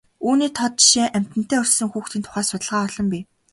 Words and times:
Үүний 0.27 0.51
тод 0.57 0.73
жишээ 0.81 1.07
амьтантай 1.17 1.59
өссөн 1.65 1.89
хүүхдийн 1.91 2.23
тухай 2.25 2.45
судалгаа 2.47 2.83
олон 2.87 3.07
байна. 3.11 3.27